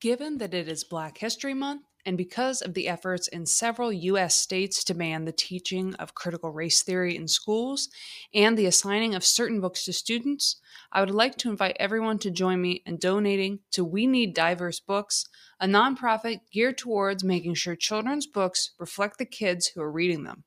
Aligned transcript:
Given 0.00 0.38
that 0.38 0.54
it 0.54 0.66
is 0.66 0.82
Black 0.82 1.18
History 1.18 1.52
Month, 1.52 1.82
and 2.06 2.16
because 2.16 2.62
of 2.62 2.72
the 2.72 2.88
efforts 2.88 3.28
in 3.28 3.44
several 3.44 3.92
U.S. 3.92 4.34
states 4.34 4.82
to 4.84 4.94
ban 4.94 5.26
the 5.26 5.32
teaching 5.32 5.94
of 5.96 6.14
critical 6.14 6.50
race 6.50 6.82
theory 6.82 7.14
in 7.14 7.28
schools 7.28 7.90
and 8.32 8.56
the 8.56 8.64
assigning 8.64 9.14
of 9.14 9.22
certain 9.22 9.60
books 9.60 9.84
to 9.84 9.92
students, 9.92 10.56
I 10.90 11.00
would 11.00 11.10
like 11.10 11.36
to 11.36 11.50
invite 11.50 11.76
everyone 11.78 12.18
to 12.20 12.30
join 12.30 12.62
me 12.62 12.82
in 12.86 12.96
donating 12.96 13.58
to 13.72 13.84
We 13.84 14.06
Need 14.06 14.32
Diverse 14.32 14.80
Books, 14.80 15.26
a 15.60 15.66
nonprofit 15.66 16.40
geared 16.50 16.78
towards 16.78 17.22
making 17.22 17.52
sure 17.52 17.76
children's 17.76 18.26
books 18.26 18.70
reflect 18.78 19.18
the 19.18 19.26
kids 19.26 19.66
who 19.66 19.82
are 19.82 19.92
reading 19.92 20.24
them. 20.24 20.44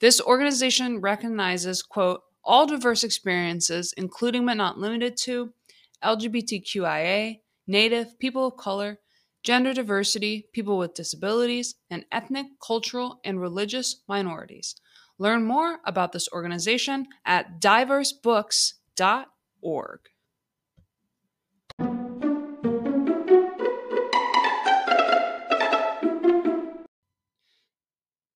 This 0.00 0.20
organization 0.20 1.00
recognizes, 1.00 1.82
quote, 1.82 2.20
all 2.44 2.66
diverse 2.66 3.02
experiences, 3.02 3.94
including 3.96 4.44
but 4.44 4.58
not 4.58 4.76
limited 4.76 5.16
to 5.22 5.54
LGBTQIA, 6.02 7.40
Native, 7.66 8.18
people 8.18 8.46
of 8.46 8.56
color, 8.56 8.98
gender 9.42 9.72
diversity, 9.72 10.48
people 10.52 10.76
with 10.76 10.94
disabilities, 10.94 11.76
and 11.90 12.04
ethnic, 12.12 12.46
cultural, 12.64 13.20
and 13.24 13.40
religious 13.40 14.02
minorities. 14.06 14.76
Learn 15.18 15.44
more 15.44 15.78
about 15.86 16.12
this 16.12 16.28
organization 16.32 17.06
at 17.24 17.60
diversebooks.org. 17.60 19.98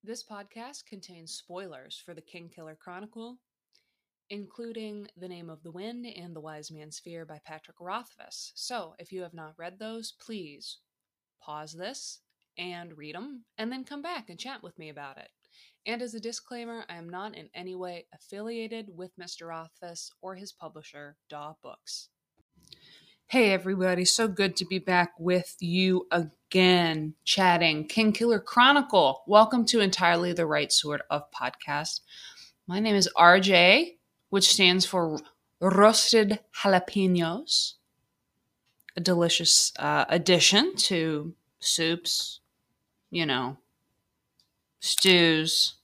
This 0.05 0.25
podcast 0.25 0.87
contains 0.87 1.33
spoilers 1.33 2.03
for 2.03 2.15
the 2.15 2.23
Kingkiller 2.23 2.79
Chronicle, 2.79 3.37
including 4.31 5.09
The 5.17 5.29
Name 5.29 5.49
of 5.49 5.63
the 5.63 5.71
Wind 5.71 6.07
and 6.07 6.35
The 6.35 6.41
Wise 6.41 6.71
Man's 6.71 6.99
Fear 6.99 7.25
by 7.25 7.41
Patrick 7.45 7.77
Rothfuss. 7.81 8.53
So, 8.55 8.95
if 8.99 9.13
you 9.13 9.23
have 9.23 9.35
not 9.35 9.55
read 9.57 9.79
those, 9.79 10.13
please 10.13 10.79
pause 11.41 11.73
this 11.73 12.21
and 12.59 12.97
read 12.99 13.15
them, 13.15 13.45
and 13.57 13.71
then 13.71 13.85
come 13.85 14.03
back 14.03 14.29
and 14.29 14.39
chat 14.39 14.63
with 14.63 14.79
me 14.79 14.89
about 14.89 15.17
it. 15.17 15.29
And 15.87 16.03
as 16.03 16.13
a 16.15 16.21
disclaimer, 16.21 16.85
I 16.89 16.97
am 16.97 17.09
not 17.09 17.37
in 17.37 17.49
any 17.55 17.75
way 17.75 18.07
affiliated 18.13 18.91
with 18.95 19.17
Mr. 19.17 19.49
Rothfuss 19.49 20.11
or 20.21 20.35
his 20.35 20.53
publisher, 20.53 21.17
Daw 21.31 21.55
Books. 21.63 22.09
Hey 23.29 23.53
everybody, 23.53 24.05
so 24.05 24.27
good 24.27 24.57
to 24.57 24.65
be 24.65 24.79
back 24.79 25.13
with 25.19 25.57
you 25.61 26.07
again, 26.11 27.15
chatting 27.25 27.87
Kingkiller 27.87 28.43
Chronicle. 28.43 29.23
Welcome 29.27 29.67
to 29.67 29.81
Entirely 29.81 30.33
the 30.33 30.47
Right 30.47 30.73
Sort 30.73 31.03
of 31.11 31.31
Podcast. 31.31 32.01
My 32.67 32.81
name 32.81 32.97
is 32.97 33.09
RJ, 33.17 33.98
which 34.31 34.49
stands 34.49 34.85
for 34.85 35.19
Roasted 35.61 36.41
Jalapenos, 36.63 37.75
a 38.97 39.01
delicious 39.01 39.73
uh, 39.79 40.05
addition 40.09 40.77
to 40.77 41.35
soups, 41.61 42.41
you 43.11 43.27
know, 43.27 43.57
stews, 44.81 45.75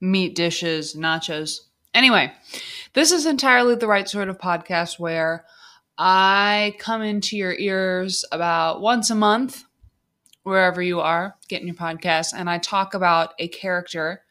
meat 0.00 0.34
dishes, 0.34 0.94
nachos. 0.94 1.60
Anyway, 1.94 2.32
this 2.92 3.12
is 3.12 3.24
entirely 3.24 3.74
the 3.74 3.86
right 3.86 4.08
sort 4.08 4.28
of 4.28 4.38
podcast 4.38 4.98
where 4.98 5.44
I 5.96 6.74
come 6.78 7.02
into 7.02 7.36
your 7.36 7.54
ears 7.54 8.24
about 8.32 8.80
once 8.80 9.10
a 9.10 9.14
month, 9.14 9.64
wherever 10.42 10.82
you 10.82 11.00
are 11.00 11.36
getting 11.48 11.68
your 11.68 11.76
podcast, 11.76 12.34
and 12.36 12.50
I 12.50 12.58
talk 12.58 12.94
about 12.94 13.32
a 13.38 13.48
character 13.48 14.22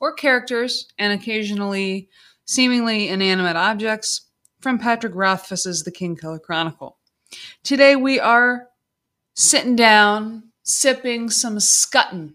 or 0.00 0.12
characters 0.12 0.88
and 0.98 1.12
occasionally 1.12 2.08
seemingly 2.52 3.08
inanimate 3.08 3.56
objects 3.56 4.28
from 4.60 4.78
Patrick 4.78 5.14
Rothfuss's 5.14 5.84
The 5.84 5.90
Kingkiller 5.90 6.40
Chronicle. 6.40 6.98
Today 7.62 7.96
we 7.96 8.20
are 8.20 8.68
sitting 9.32 9.74
down, 9.74 10.50
sipping 10.62 11.30
some 11.30 11.58
scutton 11.60 12.34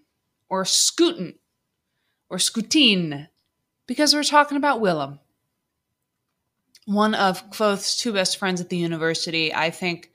or 0.49 0.65
scootin 0.65 1.35
or 2.29 2.37
scootine 2.37 3.27
because 3.85 4.15
we're 4.15 4.23
talking 4.23 4.57
about 4.57 4.81
Willem 4.81 5.19
one 6.85 7.13
of 7.13 7.49
Kvothe's 7.51 7.97
two 7.97 8.13
best 8.13 8.37
friends 8.37 8.61
at 8.61 8.69
the 8.69 8.77
university. 8.77 9.53
I 9.53 9.69
think 9.69 10.09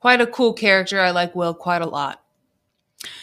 quite 0.00 0.20
a 0.20 0.26
cool 0.26 0.52
character. 0.52 1.00
I 1.00 1.10
like 1.10 1.34
Will 1.34 1.54
quite 1.54 1.82
a 1.82 1.88
lot. 1.88 2.22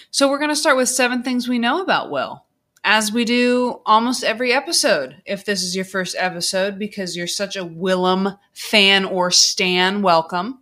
So 0.10 0.28
we're 0.28 0.40
going 0.40 0.50
to 0.50 0.56
start 0.56 0.76
with 0.76 0.90
seven 0.90 1.22
things 1.22 1.48
we 1.48 1.60
know 1.60 1.82
about 1.82 2.10
Will, 2.10 2.45
as 2.86 3.12
we 3.12 3.26
do 3.26 3.82
almost 3.84 4.24
every 4.24 4.54
episode. 4.54 5.22
If 5.26 5.44
this 5.44 5.64
is 5.64 5.76
your 5.76 5.86
first 5.86 6.16
episode 6.20 6.78
because 6.78 7.18
you're 7.18 7.26
such 7.26 7.56
a 7.56 7.66
Willem 7.66 8.38
fan 8.54 9.06
or 9.06 9.32
stan, 9.32 10.04
welcome. 10.04 10.60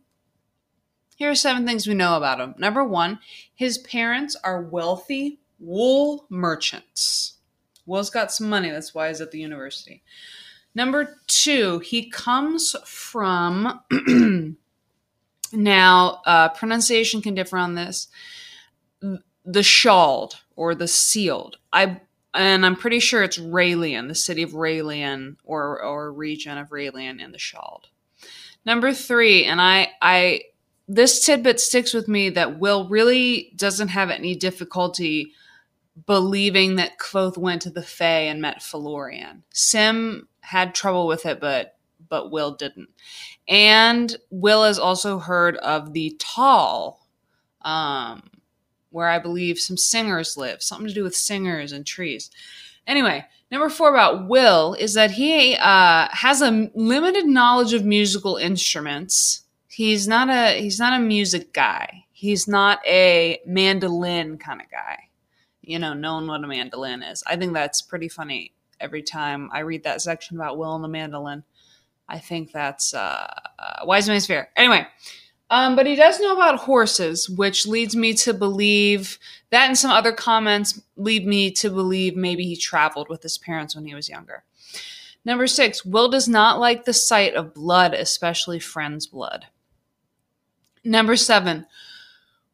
Here 1.18 1.30
are 1.30 1.36
seven 1.36 1.68
things 1.68 1.86
we 1.86 1.94
know 1.94 2.16
about 2.16 2.40
him. 2.40 2.56
Number 2.58 2.82
one, 2.82 3.20
his 3.54 3.78
parents 3.78 4.38
are 4.42 4.62
wealthy 4.62 5.42
wool 5.60 6.26
merchants. 6.30 7.34
Will's 7.86 8.10
got 8.10 8.32
some 8.32 8.50
money, 8.50 8.72
that's 8.72 8.96
why 8.96 9.10
he's 9.10 9.20
at 9.20 9.32
the 9.32 9.40
university. 9.40 10.02
Number 10.74 11.18
two, 11.28 11.80
he 11.80 12.10
comes 12.10 12.74
from 12.86 13.82
now 15.52 16.22
uh, 16.26 16.50
pronunciation 16.50 17.22
can 17.22 17.36
differ 17.36 17.58
on 17.58 17.76
this. 17.76 18.08
The 19.02 19.62
Ceald 19.62 20.36
or 20.56 20.74
the 20.74 20.88
Ceald. 20.88 21.58
I 21.74 22.00
and 22.34 22.66
I'm 22.66 22.76
pretty 22.76 23.00
sure 23.00 23.24
it's 23.24 23.40
Ralien, 23.40 24.08
the 24.08 24.16
city 24.16 24.44
of 24.44 24.56
Ralien 24.56 25.38
or 25.44 25.82
or 25.82 26.12
region 26.12 26.58
of 26.58 26.72
Ralien 26.72 27.20
in 27.20 27.32
the 27.32 27.40
Ceald. 27.40 27.88
Number 28.66 28.94
three, 28.94 29.46
and 29.46 29.62
I 29.62 29.90
I 30.02 30.42
this 30.88 31.26
tidbit 31.26 31.60
sticks 31.60 31.94
with 31.94 32.08
me 32.08 32.30
that 32.30 32.60
Will 32.60 32.88
really 32.90 33.54
doesn't 33.56 33.90
have 33.90 34.10
any 34.10 34.36
difficulty 34.36 35.34
believing 36.06 36.76
that 36.76 36.98
Kvothe 36.98 37.38
went 37.38 37.62
to 37.64 37.70
the 37.70 37.84
Fae 37.84 38.22
and 38.22 38.42
met 38.42 38.62
Felurian. 38.62 39.44
Sim 39.54 40.28
had 40.42 40.76
trouble 40.76 41.08
with 41.08 41.26
it, 41.26 41.40
but 41.40 41.78
but 42.10 42.32
Will 42.32 42.56
didn't. 42.56 42.90
And 43.48 44.16
Will 44.30 44.64
has 44.64 44.80
also 44.80 45.20
heard 45.20 45.58
of 45.58 45.94
the 45.94 46.16
Tall, 46.20 47.08
um, 47.62 48.30
where 48.94 49.10
I 49.10 49.18
believe 49.18 49.58
some 49.58 49.76
singers 49.76 50.38
live, 50.38 50.62
something 50.62 50.88
to 50.88 50.94
do 50.94 51.04
with 51.04 51.16
singers 51.16 51.72
and 51.72 51.86
trees. 51.86 52.30
Anyway, 52.86 53.26
number 53.52 53.70
four 53.70 53.90
about 53.90 54.28
Will 54.30 54.76
is 54.76 54.94
that 54.94 55.12
he 55.12 55.56
uh, 55.56 56.08
has 56.12 56.42
a 56.42 56.70
limited 56.76 57.26
knowledge 57.26 57.74
of 57.74 57.84
musical 57.84 58.38
instruments. 58.38 59.46
He's 59.68 60.08
not 60.08 60.30
a 60.30 60.62
he's 60.62 60.80
not 60.80 61.00
a 61.00 61.04
music 61.04 61.54
guy. 61.54 62.06
He's 62.12 62.48
not 62.48 62.80
a 62.86 63.40
mandolin 63.46 64.38
kind 64.38 64.62
of 64.62 64.70
guy. 64.70 65.10
You 65.62 65.80
know, 65.80 65.94
knowing 65.94 66.28
what 66.28 66.44
a 66.44 66.48
mandolin 66.48 67.02
is. 67.02 67.24
I 67.26 67.36
think 67.36 67.54
that's 67.54 67.82
pretty 67.82 68.10
funny 68.10 68.54
every 68.80 69.02
time 69.02 69.50
I 69.52 69.62
read 69.62 69.84
that 69.86 70.02
section 70.02 70.38
about 70.38 70.58
Will 70.58 70.76
and 70.76 70.84
the 70.84 70.90
mandolin. 70.90 71.44
I 72.08 72.20
think 72.20 72.52
that's 72.52 72.94
uh, 72.94 73.34
uh, 73.58 73.86
Wise 73.86 74.08
Man's 74.08 74.28
Fear. 74.28 74.50
Anyway, 74.56 74.86
um, 75.54 75.76
but 75.76 75.86
he 75.86 75.96
does 75.96 76.20
know 76.20 76.34
about 76.34 76.62
horses, 76.62 77.30
which 77.30 77.68
leads 77.68 77.96
me 77.96 78.16
to 78.16 78.34
believe 78.34 79.20
that 79.52 79.68
and 79.68 79.78
some 79.78 79.92
other 79.92 80.12
comments 80.12 80.82
lead 80.96 81.28
me 81.28 81.52
to 81.52 81.70
believe 81.70 82.16
maybe 82.16 82.44
he 82.44 82.56
traveled 82.56 83.08
with 83.08 83.22
his 83.22 83.38
parents 83.38 83.76
when 83.76 83.86
he 83.86 83.94
was 83.94 84.10
younger. 84.10 84.44
Number 85.26 85.46
six, 85.46 85.86
Will 85.86 86.10
does 86.10 86.28
not 86.28 86.60
like 86.60 86.86
the 86.86 86.94
sight 86.94 87.36
of 87.36 87.54
blood, 87.54 87.94
especially 87.94 88.58
friend's 88.58 89.06
blood. 89.06 89.46
Number 90.84 91.16
seven, 91.16 91.68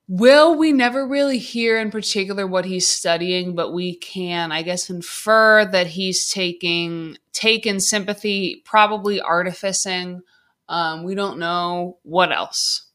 Will 0.10 0.56
we 0.56 0.74
never 0.74 1.08
really 1.08 1.38
hear 1.38 1.80
in 1.80 1.92
particular 1.92 2.46
what 2.46 2.66
he's 2.66 2.86
studying, 2.86 3.56
but 3.56 3.72
we 3.72 3.96
can, 3.96 4.52
I 4.52 4.62
guess, 4.62 4.90
infer 4.90 5.64
that 5.72 5.88
he's 5.88 6.30
taking 6.30 7.16
taken 7.32 7.80
sympathy, 7.80 8.62
probably 8.66 9.22
artificing. 9.22 10.22
Um, 10.68 11.04
we 11.04 11.16
don't 11.16 11.40
know 11.40 12.00
what 12.04 12.34
else. 12.34 12.89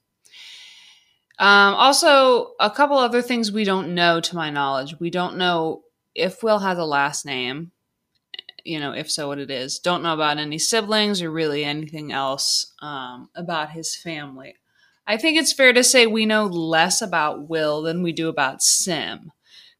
Um, 1.38 1.74
also, 1.74 2.52
a 2.60 2.70
couple 2.70 2.96
other 2.96 3.22
things 3.22 3.50
we 3.50 3.64
don't 3.64 3.94
know, 3.94 4.20
to 4.20 4.36
my 4.36 4.50
knowledge. 4.50 4.98
We 5.00 5.10
don't 5.10 5.36
know 5.36 5.82
if 6.14 6.42
Will 6.42 6.60
has 6.60 6.78
a 6.78 6.84
last 6.84 7.26
name. 7.26 7.72
You 8.64 8.80
know, 8.80 8.92
if 8.92 9.10
so, 9.10 9.28
what 9.28 9.38
it 9.38 9.50
is. 9.50 9.78
Don't 9.78 10.02
know 10.02 10.14
about 10.14 10.38
any 10.38 10.58
siblings 10.58 11.20
or 11.20 11.30
really 11.30 11.64
anything 11.64 12.12
else 12.12 12.72
um, 12.80 13.28
about 13.34 13.72
his 13.72 13.94
family. 13.94 14.54
I 15.06 15.18
think 15.18 15.36
it's 15.36 15.52
fair 15.52 15.72
to 15.72 15.84
say 15.84 16.06
we 16.06 16.24
know 16.24 16.46
less 16.46 17.02
about 17.02 17.48
Will 17.48 17.82
than 17.82 18.02
we 18.02 18.12
do 18.12 18.28
about 18.28 18.62
Sim. 18.62 19.32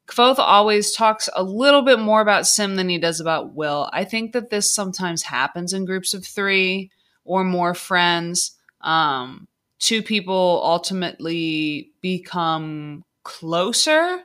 Kvothe 0.07 0.39
always 0.39 0.93
talks 0.93 1.31
a 1.35 1.43
little 1.43 1.81
bit 1.81 1.99
more 1.99 2.21
about 2.21 2.47
Sim 2.47 2.77
than 2.77 2.91
he 2.91 2.99
does 2.99 3.21
about 3.21 3.55
Will. 3.55 3.89
I 3.93 4.05
think 4.05 4.33
that 4.33 4.50
this 4.50 4.75
sometimes 4.75 5.23
happens 5.23 5.73
in 5.73 5.87
groups 5.87 6.12
of 6.12 6.27
three 6.27 6.91
or 7.25 7.43
more 7.43 7.73
friends. 7.73 8.59
Um, 8.83 9.49
two 9.79 10.03
people 10.03 10.61
ultimately 10.65 11.91
become 12.00 13.05
closer. 13.23 14.23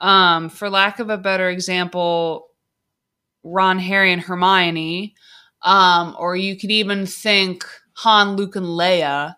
Um, 0.00 0.48
for 0.48 0.68
lack 0.68 0.98
of 0.98 1.10
a 1.10 1.18
better 1.18 1.48
example, 1.48 2.48
Ron, 3.42 3.78
Harry, 3.78 4.12
and 4.12 4.22
Hermione. 4.22 5.14
Um, 5.62 6.14
or 6.18 6.36
you 6.36 6.56
could 6.56 6.70
even 6.70 7.06
think 7.06 7.64
Han, 7.94 8.36
Luke, 8.36 8.56
and 8.56 8.66
Leia 8.66 9.36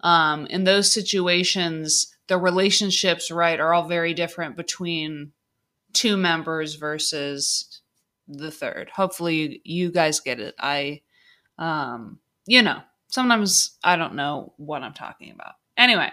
um, 0.00 0.46
in 0.46 0.64
those 0.64 0.92
situations, 0.92 2.14
the 2.28 2.38
relationships, 2.38 3.30
right, 3.30 3.58
are 3.58 3.72
all 3.72 3.88
very 3.88 4.14
different 4.14 4.56
between 4.56 5.32
two 5.92 6.16
members 6.16 6.74
versus 6.74 7.80
the 8.28 8.50
third. 8.50 8.90
Hopefully, 8.94 9.62
you 9.64 9.90
guys 9.90 10.20
get 10.20 10.40
it. 10.40 10.54
I, 10.58 11.00
um, 11.58 12.18
you 12.46 12.62
know, 12.62 12.82
sometimes 13.14 13.78
I 13.84 13.94
don't 13.94 14.16
know 14.16 14.52
what 14.56 14.82
I'm 14.82 14.92
talking 14.92 15.30
about. 15.30 15.54
Anyway, 15.78 16.10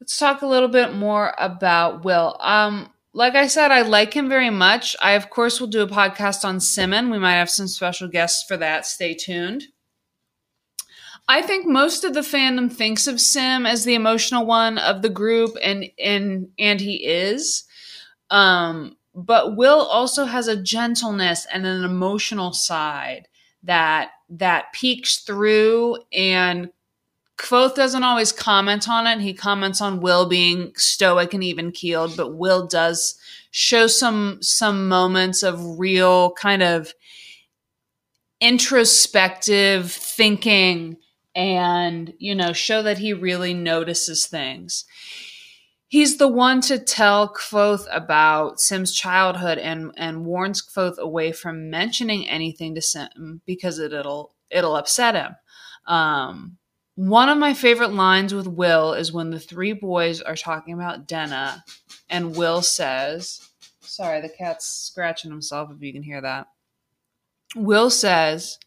let's 0.00 0.18
talk 0.18 0.42
a 0.42 0.46
little 0.46 0.68
bit 0.68 0.94
more 0.94 1.34
about 1.38 2.04
Will. 2.04 2.36
Um, 2.40 2.90
like 3.14 3.34
I 3.34 3.46
said, 3.46 3.70
I 3.70 3.82
like 3.82 4.14
him 4.14 4.28
very 4.28 4.50
much. 4.50 4.94
I, 5.02 5.12
of 5.12 5.30
course, 5.30 5.60
will 5.60 5.68
do 5.68 5.82
a 5.82 5.86
podcast 5.86 6.44
on 6.44 6.60
Simmon. 6.60 7.10
We 7.10 7.18
might 7.18 7.34
have 7.36 7.50
some 7.50 7.68
special 7.68 8.08
guests 8.08 8.44
for 8.46 8.58
that. 8.58 8.86
Stay 8.86 9.14
tuned. 9.14 9.64
I 11.26 11.40
think 11.40 11.66
most 11.66 12.04
of 12.04 12.14
the 12.14 12.20
fandom 12.20 12.70
thinks 12.70 13.06
of 13.06 13.20
Sim 13.20 13.64
as 13.64 13.84
the 13.84 13.94
emotional 13.94 14.44
one 14.44 14.76
of 14.76 15.00
the 15.00 15.08
group, 15.08 15.56
and 15.62 15.86
and 15.98 16.48
and 16.58 16.80
he 16.80 16.96
is. 16.96 17.64
Um, 18.30 18.96
but 19.14 19.56
Will 19.56 19.80
also 19.80 20.24
has 20.24 20.48
a 20.48 20.62
gentleness 20.62 21.46
and 21.52 21.64
an 21.64 21.84
emotional 21.84 22.52
side 22.52 23.28
that 23.62 24.10
that 24.38 24.72
peeks 24.72 25.18
through 25.18 25.98
and 26.12 26.70
Kvothe 27.38 27.74
doesn't 27.74 28.04
always 28.04 28.30
comment 28.30 28.88
on 28.88 29.06
it. 29.06 29.20
He 29.20 29.34
comments 29.34 29.80
on 29.80 30.00
Will 30.00 30.28
being 30.28 30.72
stoic 30.76 31.34
and 31.34 31.42
even 31.42 31.72
keeled, 31.72 32.16
but 32.16 32.34
Will 32.34 32.66
does 32.66 33.18
show 33.50 33.86
some 33.86 34.38
some 34.40 34.88
moments 34.88 35.42
of 35.42 35.78
real 35.78 36.32
kind 36.32 36.62
of 36.62 36.94
introspective 38.40 39.90
thinking 39.90 40.96
and 41.34 42.12
you 42.18 42.34
know 42.34 42.52
show 42.52 42.82
that 42.82 42.98
he 42.98 43.12
really 43.12 43.54
notices 43.54 44.26
things 44.26 44.84
he's 45.92 46.16
the 46.16 46.26
one 46.26 46.62
to 46.62 46.78
tell 46.78 47.34
Kvothe 47.34 47.86
about 47.92 48.58
Sim's 48.58 48.94
childhood 48.94 49.58
and 49.58 49.92
and 49.98 50.24
warns 50.24 50.62
Kvothe 50.62 50.96
away 50.96 51.32
from 51.32 51.68
mentioning 51.68 52.26
anything 52.26 52.74
to 52.74 52.80
Sim 52.80 53.42
because 53.44 53.78
it, 53.78 53.92
will 53.92 54.34
it'll 54.50 54.74
upset 54.74 55.14
him. 55.14 55.36
Um, 55.86 56.56
one 56.94 57.28
of 57.28 57.36
my 57.36 57.52
favorite 57.52 57.92
lines 57.92 58.32
with 58.32 58.46
Will 58.46 58.94
is 58.94 59.12
when 59.12 59.30
the 59.30 59.38
three 59.38 59.74
boys 59.74 60.22
are 60.22 60.34
talking 60.34 60.72
about 60.72 61.06
Denna, 61.06 61.62
and 62.08 62.36
Will 62.36 62.62
says, 62.62 63.46
"Sorry, 63.80 64.22
the 64.22 64.30
cat's 64.30 64.66
scratching 64.66 65.30
himself. 65.30 65.70
If 65.70 65.82
you 65.82 65.92
can 65.92 66.02
hear 66.02 66.22
that." 66.22 66.46
Will 67.54 67.90
says, 67.90 68.58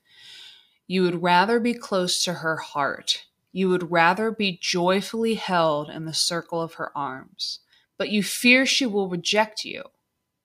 "You 0.85 1.01
would 1.01 1.23
rather 1.23 1.59
be 1.59 1.73
close 1.73 2.23
to 2.25 2.33
her 2.33 2.57
heart." 2.57 3.25
You 3.55 3.69
would 3.69 3.89
rather 3.89 4.31
be 4.31 4.59
joyfully 4.61 5.35
held 5.35 5.89
in 5.89 6.03
the 6.03 6.13
circle 6.13 6.61
of 6.61 6.73
her 6.73 6.91
arms, 6.93 7.59
but 7.97 8.09
you 8.09 8.21
fear 8.21 8.65
she 8.65 8.85
will 8.85 9.07
reject 9.07 9.63
you. 9.63 9.81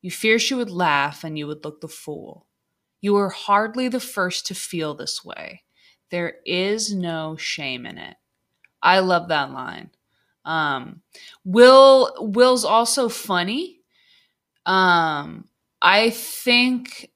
You 0.01 0.13
fear 0.13 0.39
she 0.39 0.55
would 0.55 0.71
laugh 0.71 1.25
and 1.25 1.37
you 1.37 1.49
would 1.49 1.65
look 1.65 1.81
the 1.81 1.89
fool. 1.89 2.47
You 3.01 3.17
are 3.17 3.31
hardly 3.31 3.89
the 3.89 3.99
first 3.99 4.47
to 4.47 4.55
feel 4.55 4.95
this 4.95 5.25
way. 5.25 5.65
There 6.13 6.35
is 6.47 6.95
no 6.95 7.35
shame 7.35 7.85
in 7.85 7.99
it. 7.99 8.17
I 8.81 9.01
love 9.01 9.27
that 9.27 9.51
line. 9.51 9.91
Um, 10.45 11.03
Will 11.45 12.15
Will's 12.21 12.65
also 12.65 13.09
funny. 13.09 13.81
Um, 14.67 15.49
I 15.83 16.11
think 16.11 17.10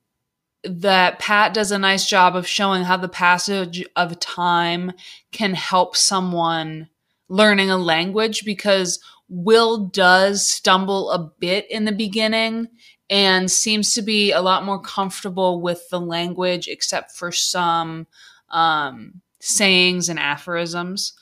that 0.65 1.19
Pat 1.19 1.55
does 1.55 1.71
a 1.71 1.79
nice 1.79 2.09
job 2.09 2.37
of 2.37 2.47
showing 2.47 2.85
how 2.85 2.97
the 2.97 3.09
passage 3.09 3.85
of 3.97 4.19
time 4.21 4.93
can 5.33 5.55
help 5.55 5.97
someone 5.97 6.89
learning 7.29 7.71
a 7.71 7.77
language 7.77 8.45
because 8.45 9.01
Will 9.29 9.87
does 9.87 10.49
stumble 10.49 11.11
a 11.11 11.19
bit 11.19 11.71
in 11.71 11.85
the 11.85 11.93
beginning 11.93 12.69
and 13.11 13.51
seems 13.51 13.95
to 13.95 14.03
be 14.03 14.33
a 14.33 14.41
lot 14.41 14.65
more 14.65 14.81
comfortable 14.81 15.61
with 15.61 15.89
the 15.91 16.01
language, 16.01 16.69
except 16.69 17.13
for 17.13 17.33
some 17.33 18.07
um, 18.51 19.21
sayings 19.41 20.09
and 20.09 20.19
aphorisms. 20.19 21.13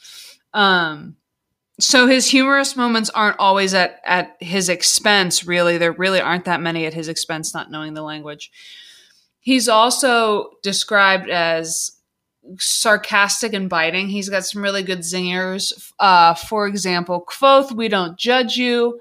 Um, 0.52 1.16
so 1.80 2.06
his 2.06 2.28
humorous 2.28 2.76
moments 2.76 3.10
aren't 3.10 3.38
always 3.38 3.74
at 3.74 4.00
at 4.04 4.36
his 4.40 4.68
expense. 4.68 5.44
Really, 5.44 5.78
there 5.78 5.92
really 5.92 6.20
aren't 6.20 6.44
that 6.44 6.60
many 6.60 6.86
at 6.86 6.94
his 6.94 7.08
expense, 7.08 7.54
not 7.54 7.70
knowing 7.70 7.94
the 7.94 8.02
language. 8.02 8.50
He's 9.42 9.68
also 9.68 10.52
described 10.62 11.28
as 11.28 11.90
sarcastic 12.58 13.52
and 13.52 13.68
biting. 13.68 14.08
He's 14.08 14.28
got 14.28 14.44
some 14.44 14.62
really 14.62 14.84
good 14.84 15.00
zingers. 15.00 15.92
Uh, 15.98 16.34
for 16.34 16.68
example, 16.68 17.24
Kvothe, 17.28 17.72
we 17.72 17.88
don't 17.88 18.16
judge 18.16 18.56
you. 18.56 19.00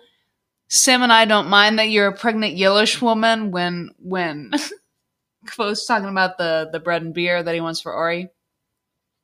Sim 0.68 1.04
and 1.04 1.14
I 1.14 1.26
don't 1.26 1.48
mind 1.48 1.78
that 1.78 1.90
you're 1.90 2.08
a 2.08 2.18
pregnant 2.18 2.58
Yllish 2.58 3.04
woman 3.04 3.52
when 3.52 3.92
when 4.00 4.52
Kvothe's 5.46 5.86
talking 5.86 6.10
about 6.10 6.40
the 6.40 6.70
the 6.72 6.80
bread 6.80 7.04
and 7.04 7.14
beer 7.14 7.44
that 7.44 7.54
he 7.54 7.62
wants 7.62 7.82
for 7.82 7.94
Auri. 7.94 8.30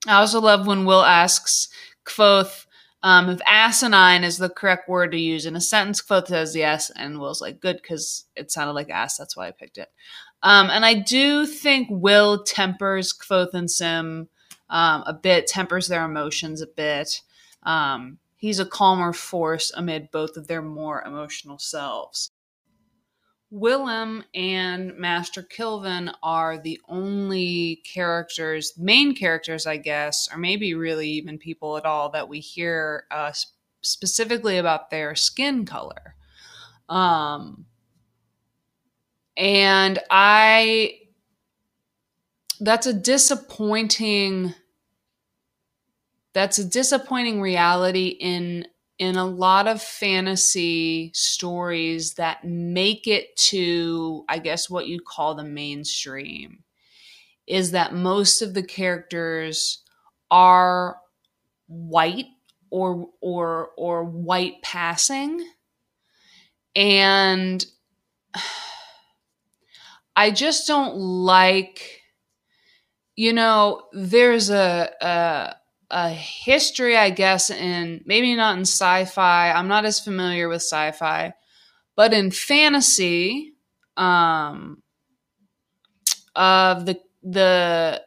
I 0.06 0.20
also 0.20 0.40
love 0.40 0.68
when 0.68 0.86
Will 0.86 1.04
asks 1.04 1.70
Kvothe 2.06 2.67
um, 3.04 3.30
if 3.30 3.40
asinine 3.46 4.24
is 4.24 4.38
the 4.38 4.50
correct 4.50 4.90
word 4.90 5.12
to 5.12 5.20
use 5.20 5.46
in 5.46 5.56
a 5.56 5.62
sentence. 5.62 6.02
Kvothe 6.02 6.28
says 6.28 6.56
yes, 6.56 6.90
and 6.96 7.20
Will's 7.20 7.42
like, 7.42 7.60
good, 7.60 7.78
because 7.82 8.26
it 8.36 8.52
sounded 8.52 8.74
like 8.74 8.90
ass. 8.90 9.18
That's 9.18 9.38
why 9.38 9.48
I 9.48 9.52
picked 9.52 9.78
it. 9.78 9.90
Um, 10.44 10.70
and 10.70 10.86
I 10.86 10.94
do 10.94 11.46
think 11.46 11.88
Will 11.90 12.44
tempers 12.44 13.14
Kvothe 13.14 13.54
and 13.54 13.70
Sim 13.70 14.30
um, 14.70 15.04
a 15.06 15.14
bit, 15.14 15.48
tempers 15.48 15.88
their 15.88 16.06
emotions 16.06 16.62
a 16.62 16.68
bit. 16.68 17.22
Um, 17.64 18.20
he's 18.36 18.60
a 18.60 18.66
calmer 18.66 19.14
force 19.14 19.72
amid 19.76 20.12
both 20.12 20.38
of 20.38 20.48
their 20.48 20.62
more 20.62 21.04
emotional 21.04 21.58
selves. 21.58 22.32
Willem 23.50 24.26
and 24.34 24.98
Master 24.98 25.42
Kilvin 25.42 26.14
are 26.22 26.58
the 26.58 26.82
only 26.90 27.82
characters, 27.86 28.74
main 28.78 29.16
characters, 29.16 29.66
I 29.66 29.78
guess, 29.78 30.28
or 30.32 30.38
maybe 30.38 30.74
really 30.74 31.10
even 31.12 31.38
people 31.38 31.78
at 31.78 31.86
all 31.86 32.10
that 32.10 32.28
we 32.28 32.42
hear 32.42 33.06
uh, 33.10 33.32
specifically 33.82 34.58
about 34.58 34.90
their 34.90 35.16
skin 35.16 35.66
color. 35.66 36.16
Um, 36.90 37.66
and 39.38 40.00
I, 40.10 41.00
that's 42.60 42.88
a 42.88 42.94
disappointing, 42.94 44.54
that's 46.34 46.58
a 46.58 46.66
disappointing 46.66 47.40
reality 47.40 48.08
in 48.08 48.68
in 49.00 49.16
a 49.18 49.26
lot 49.26 49.68
of 49.68 49.82
fantasy 49.82 51.12
stories 51.14 52.16
that 52.16 52.44
make 52.44 53.08
it 53.08 53.36
to 53.36 54.26
i 54.30 54.40
guess 54.40 54.70
what 54.70 54.88
you'd 54.88 55.06
call 55.06 55.36
the 55.36 55.44
mainstream 55.44 56.64
is 57.48 57.72
that 57.72 57.94
most 57.94 58.42
of 58.42 58.54
the 58.54 58.64
characters 58.64 59.84
are 60.32 60.98
white 61.68 62.28
or 62.70 63.10
or 63.22 63.72
or 63.78 64.04
white 64.04 64.62
passing. 64.62 65.46
And 66.76 67.66
I 70.16 70.32
just 70.32 70.68
don't 70.68 70.96
like, 70.96 72.02
you 73.16 73.34
know, 73.34 73.84
there's 73.94 74.50
a, 74.50 75.57
a 75.90 76.10
history, 76.10 76.98
I 76.98 77.10
guess, 77.10 77.50
in 77.50 78.02
maybe 78.06 78.36
not 78.36 78.58
in 78.58 78.64
sci-fi. 78.64 79.52
I'm 79.52 79.68
not 79.68 79.86
as 79.86 80.00
familiar 80.00 80.50
with 80.50 80.62
sci-fi, 80.62 81.34
but 81.96 82.14
in 82.14 82.32
fantasy, 82.32 83.54
um, 83.96 84.84
of 86.36 86.86
the 86.86 87.00
the 87.24 88.02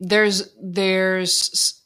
there's 0.00 0.54
there's 0.60 1.82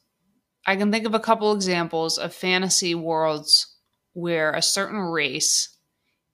I 0.66 0.76
can 0.76 0.92
think 0.92 1.06
of 1.06 1.14
a 1.14 1.20
couple 1.20 1.52
examples 1.52 2.18
of 2.18 2.32
fantasy 2.32 2.94
worlds 2.94 3.74
where 4.12 4.52
a 4.52 4.62
certain 4.62 5.00
race 5.00 5.76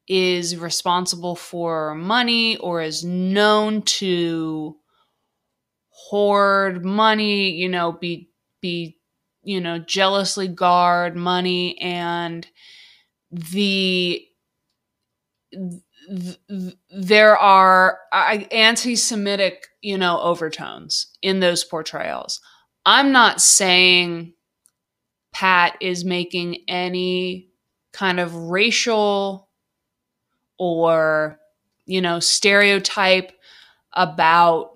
is 0.06 0.56
responsible 0.56 1.36
for 1.36 1.94
money 1.94 2.56
or 2.58 2.82
is 2.82 3.04
known 3.04 3.82
to 3.82 4.76
hoard 6.14 6.84
money, 6.84 7.50
you 7.50 7.68
know, 7.68 7.90
be 7.92 8.30
be 8.60 8.98
you 9.42 9.60
know, 9.60 9.78
jealously 9.78 10.48
guard 10.48 11.16
money 11.16 11.76
and 11.80 12.46
the 13.30 14.24
there 16.90 17.36
are 17.36 17.98
anti-Semitic, 18.12 19.66
you 19.80 19.96
know, 19.98 20.20
overtones 20.20 21.06
in 21.22 21.40
those 21.40 21.64
portrayals. 21.64 22.40
I'm 22.86 23.12
not 23.12 23.40
saying 23.40 24.34
Pat 25.32 25.76
is 25.80 26.04
making 26.04 26.64
any 26.68 27.48
kind 27.92 28.20
of 28.20 28.34
racial 28.34 29.48
or 30.58 31.38
you 31.86 32.00
know 32.00 32.20
stereotype 32.20 33.32
about 33.94 34.73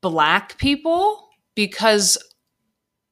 black 0.00 0.58
people 0.58 1.28
because 1.54 2.18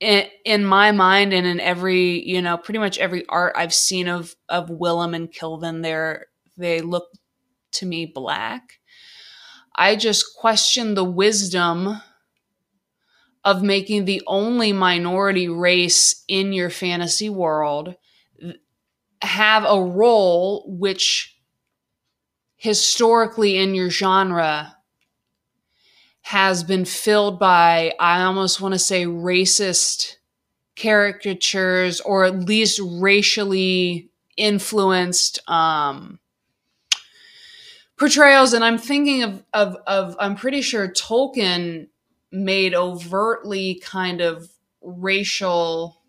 in, 0.01 0.27
in 0.45 0.65
my 0.65 0.93
mind 0.93 1.33
and 1.33 1.47
in 1.47 1.61
every 1.61 2.27
you 2.29 2.43
know 2.43 2.57
pretty 2.57 2.79
much 2.79 2.99
every 2.99 3.25
art 3.29 3.55
I've 3.57 3.75
seen 3.75 4.09
of 4.09 4.35
of 4.49 4.71
Willem 4.71 5.15
and 5.15 5.33
Kilvin, 5.33 5.83
they're 5.83 6.27
they 6.57 6.81
look 6.81 7.09
to 7.73 7.87
me 7.87 8.07
black. 8.07 8.81
I 9.75 9.97
just 9.97 10.37
question 10.37 10.95
the 10.95 11.05
wisdom 11.05 12.01
of 13.45 13.63
making 13.63 14.05
the 14.05 14.23
only 14.27 14.73
minority 14.73 15.49
race 15.49 16.25
in 16.29 16.53
your 16.53 16.71
fantasy 16.71 17.29
world 17.29 17.95
have 19.23 19.65
a 19.65 19.81
role 19.81 20.65
which 20.67 21.37
historically 22.57 23.57
in 23.57 23.75
your 23.75 23.91
genre 23.91 24.76
has 26.27 26.65
been 26.65 26.85
filled 26.85 27.39
by, 27.39 27.95
I 28.01 28.23
almost 28.23 28.61
want 28.61 28.75
to 28.75 28.81
say, 28.81 29.05
racist 29.05 30.17
caricatures 30.75 32.01
or 32.01 32.25
at 32.25 32.35
least 32.37 32.81
racially 32.83 34.11
influenced 34.37 35.39
um, 35.49 36.19
portrayals. 37.97 38.55
And 38.55 38.65
I'm 38.65 38.77
thinking 38.77 39.23
of, 39.23 39.45
of, 39.55 39.77
of, 39.87 40.17
I'm 40.19 40.35
pretty 40.35 40.63
sure 40.63 40.89
Tolkien 40.89 41.87
made 42.33 42.75
overtly 42.75 43.81
kind 43.85 44.21
of 44.21 44.51
racial 44.83 46.03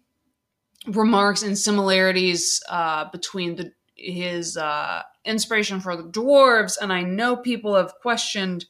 remarks 0.87 1.43
and 1.43 1.55
similarities 1.55 2.59
uh, 2.69 3.05
between 3.11 3.55
the, 3.55 3.71
his 3.93 4.57
uh, 4.57 5.03
inspiration 5.25 5.79
for 5.79 5.95
the 5.95 6.09
dwarves. 6.09 6.75
And 6.81 6.91
I 6.91 7.03
know 7.03 7.35
people 7.35 7.75
have 7.75 7.93
questioned 8.01 8.65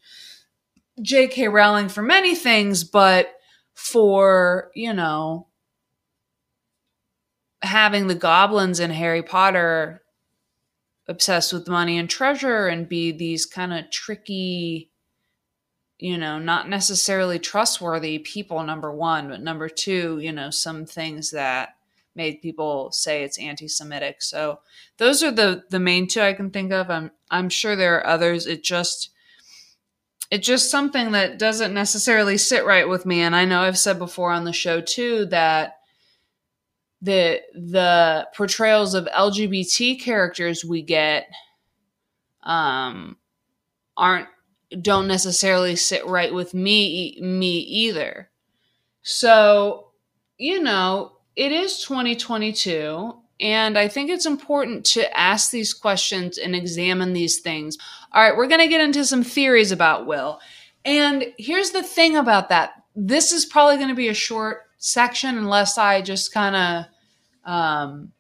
J.K. 1.01 1.47
Rowling 1.47 1.89
for 1.89 2.01
many 2.01 2.35
things, 2.35 2.83
but 2.83 3.33
for, 3.73 4.71
you 4.73 4.93
know, 4.93 5.47
having 7.61 8.07
the 8.07 8.15
goblins 8.15 8.79
in 8.79 8.91
Harry 8.91 9.21
Potter 9.21 10.01
obsessed 11.07 11.53
with 11.53 11.67
money 11.67 11.97
and 11.97 12.09
treasure 12.09 12.67
and 12.67 12.89
be 12.89 13.11
these 13.11 13.45
kind 13.45 13.73
of 13.73 13.89
tricky, 13.91 14.91
you 15.99 16.17
know, 16.17 16.37
not 16.39 16.69
necessarily 16.69 17.39
trustworthy 17.39 18.19
people, 18.19 18.63
number 18.63 18.91
one, 18.91 19.29
but 19.29 19.41
number 19.41 19.69
two, 19.69 20.19
you 20.19 20.31
know, 20.31 20.49
some 20.49 20.85
things 20.85 21.31
that 21.31 21.75
made 22.15 22.41
people 22.41 22.91
say 22.91 23.23
it's 23.23 23.39
anti-Semitic. 23.39 24.21
So 24.21 24.59
those 24.97 25.23
are 25.23 25.31
the 25.31 25.63
the 25.69 25.79
main 25.79 26.07
two 26.07 26.21
I 26.21 26.33
can 26.33 26.49
think 26.49 26.71
of. 26.71 26.89
I'm 26.89 27.11
I'm 27.29 27.49
sure 27.49 27.75
there 27.75 27.97
are 27.97 28.07
others. 28.07 28.47
It 28.47 28.63
just 28.63 29.11
it's 30.29 30.45
just 30.45 30.69
something 30.69 31.11
that 31.13 31.39
doesn't 31.39 31.73
necessarily 31.73 32.37
sit 32.37 32.65
right 32.65 32.87
with 32.87 33.05
me. 33.05 33.21
And 33.21 33.35
I 33.35 33.45
know 33.45 33.61
I've 33.61 33.77
said 33.77 33.97
before 33.97 34.31
on 34.31 34.43
the 34.43 34.53
show 34.53 34.81
too 34.81 35.25
that 35.27 35.77
the 37.01 37.41
the 37.53 38.27
portrayals 38.35 38.93
of 38.93 39.05
LGBT 39.05 39.99
characters 40.01 40.65
we 40.65 40.81
get 40.81 41.27
um 42.43 43.17
aren't 43.95 44.27
don't 44.81 45.07
necessarily 45.07 45.75
sit 45.75 46.05
right 46.05 46.33
with 46.33 46.53
me 46.53 47.17
me 47.21 47.59
either. 47.59 48.29
So, 49.03 49.91
you 50.37 50.61
know, 50.61 51.13
it 51.35 51.51
is 51.51 51.83
2022 51.83 53.13
and 53.39 53.77
I 53.77 53.87
think 53.87 54.09
it's 54.09 54.25
important 54.25 54.85
to 54.87 55.17
ask 55.17 55.51
these 55.51 55.73
questions 55.73 56.37
and 56.37 56.55
examine 56.55 57.13
these 57.13 57.39
things. 57.39 57.77
All 58.11 58.21
right, 58.21 58.35
we're 58.35 58.47
going 58.47 58.61
to 58.61 58.67
get 58.67 58.81
into 58.81 59.05
some 59.05 59.23
theories 59.23 59.71
about 59.71 60.07
Will. 60.07 60.39
And 60.83 61.25
here's 61.37 61.71
the 61.71 61.83
thing 61.83 62.15
about 62.15 62.49
that 62.49 62.71
this 62.95 63.31
is 63.31 63.45
probably 63.45 63.75
going 63.75 63.89
to 63.89 63.95
be 63.95 64.07
a 64.07 64.13
short 64.13 64.63
section 64.77 65.37
unless 65.37 65.77
I 65.77 66.01
just 66.01 66.33
kind 66.33 66.55
of, 66.55 67.51
um, 67.51 68.11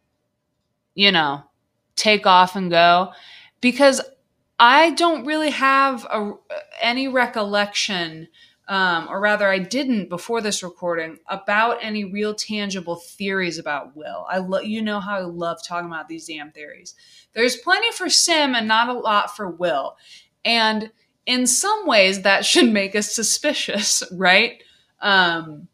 you 0.93 1.11
know, 1.11 1.43
take 1.95 2.27
off 2.27 2.55
and 2.55 2.69
go 2.69 3.11
because 3.59 4.01
I 4.59 4.91
don't 4.91 5.25
really 5.25 5.49
have 5.49 6.05
a, 6.05 6.33
any 6.79 7.07
recollection 7.07 8.27
um, 8.67 9.07
or 9.09 9.21
rather, 9.21 9.47
I 9.47 9.59
didn't 9.59 10.09
before 10.09 10.41
this 10.41 10.61
recording 10.61 11.19
about 11.27 11.77
any 11.81 12.03
real 12.03 12.35
tangible 12.35 12.97
theories 12.97 13.57
about 13.57 13.95
Will. 13.95 14.25
I 14.29 14.39
lo- 14.39 14.59
you 14.59 14.81
know 14.81 14.99
how 14.99 15.15
I 15.15 15.21
love 15.21 15.63
talking 15.63 15.87
about 15.89 16.09
these 16.09 16.27
damn 16.27 16.51
theories. 16.51 16.93
There's 17.33 17.55
plenty 17.55 17.91
for 17.93 18.09
Sim 18.09 18.55
and 18.55 18.67
not 18.67 18.89
a 18.89 18.93
lot 18.93 19.35
for 19.35 19.49
Will, 19.49 19.95
and 20.43 20.91
in 21.25 21.47
some 21.47 21.87
ways 21.87 22.23
that 22.23 22.45
should 22.45 22.71
make 22.71 22.95
us 22.95 23.13
suspicious, 23.13 24.03
right? 24.11 24.61
Um, 25.01 25.67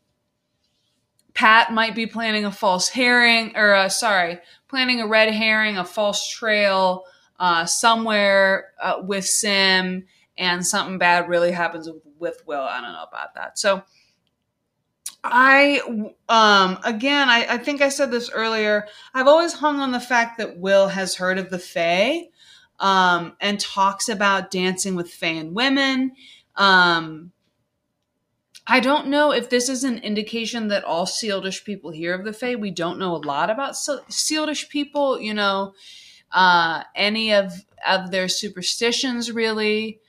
Pat 1.34 1.74
might 1.74 1.96
be 1.96 2.06
planning 2.06 2.46
a 2.46 2.52
false 2.52 2.90
herring, 2.90 3.54
or 3.56 3.74
uh, 3.74 3.90
sorry, 3.90 4.40
planning 4.68 5.02
a 5.02 5.08
red 5.08 5.34
herring, 5.34 5.78
a 5.78 5.86
false 5.86 6.28
trail 6.30 7.06
uh, 7.40 7.66
somewhere 7.66 8.70
uh, 8.80 9.02
with 9.04 9.26
Sim, 9.26 10.06
and 10.38 10.66
something 10.66 11.00
bad 11.00 11.28
really 11.28 11.52
happens 11.52 11.88
with 11.88 12.04
with 12.24 12.42
Will. 12.48 12.62
I 12.62 12.82
don't 12.82 12.94
know 12.94 13.04
about 13.04 13.36
that. 13.36 13.60
So 13.60 13.84
I 15.24 15.80
um 16.28 16.80
again 16.84 17.30
I, 17.30 17.46
I 17.50 17.58
think 17.58 17.82
I 17.82 17.90
said 17.90 18.10
this 18.12 18.32
earlier. 18.32 18.88
I've 19.14 19.28
always 19.28 19.54
hung 19.54 19.80
on 19.80 19.92
the 19.92 20.00
fact 20.00 20.38
that 20.40 20.58
Will 20.58 20.88
has 20.88 21.16
heard 21.16 21.38
of 21.38 21.50
the 21.50 21.60
Fae 21.60 22.30
um 22.80 23.36
and 23.40 23.60
talks 23.60 24.10
about 24.10 24.52
dancing 24.52 24.96
with 24.96 25.12
Fae 25.12 25.28
and 25.28 25.56
women. 25.56 26.14
Um 26.56 27.32
I 28.66 28.80
don't 28.80 29.08
know 29.08 29.32
if 29.32 29.50
this 29.50 29.68
is 29.68 29.84
an 29.84 29.98
indication 30.00 30.70
that 30.70 30.86
all 30.86 31.06
Cealdish 31.06 31.66
people 31.66 31.92
hear 31.92 32.14
of 32.14 32.24
the 32.24 32.34
Fae. 32.34 32.56
We 32.56 32.72
don't 32.72 32.98
know 33.00 33.16
a 33.16 33.18
lot 33.18 33.50
about 33.50 33.74
Cealdish 33.74 34.70
people, 34.70 35.20
you 35.20 35.34
know, 35.34 35.74
uh, 36.32 36.84
any 36.96 37.34
of 37.34 37.54
of 37.88 38.12
their 38.12 38.30
superstitions 38.30 39.32
really. 39.32 40.00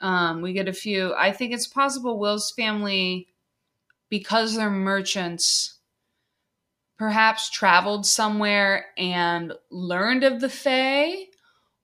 Um, 0.00 0.42
we 0.42 0.52
get 0.52 0.68
a 0.68 0.72
few. 0.72 1.14
I 1.14 1.32
think 1.32 1.52
it's 1.52 1.66
possible 1.66 2.18
Will's 2.18 2.50
family, 2.52 3.28
because 4.10 4.56
they're 4.56 4.70
merchants, 4.70 5.78
perhaps 6.98 7.48
traveled 7.48 8.04
somewhere 8.04 8.86
and 8.98 9.54
learned 9.70 10.24
of 10.24 10.40
the 10.40 10.50
Fae, 10.50 11.26